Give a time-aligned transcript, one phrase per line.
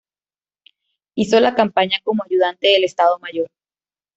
[1.13, 3.51] Hizo la campaña como ayudante del estado mayor.